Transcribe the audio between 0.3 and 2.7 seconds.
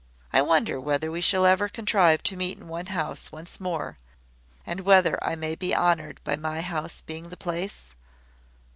I wonder whether we shall ever contrive to meet in